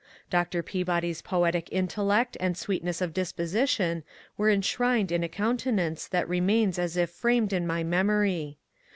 Dr. 0.31 0.63
Peabody's 0.63 1.21
poetic 1.21 1.69
intellect 1.71 2.35
and 2.39 2.57
sweetness 2.57 3.01
of 3.01 3.13
disposition 3.13 4.03
were 4.35 4.49
enshrined 4.49 5.11
in 5.11 5.23
a 5.23 5.29
countenance 5.29 6.07
that 6.07 6.27
remains 6.27 6.79
as 6.79 6.97
if 6.97 7.11
framed 7.11 7.53
in 7.53 7.67
my 7.67 7.83
memory. 7.83 8.57